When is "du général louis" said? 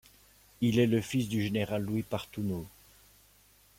1.29-2.01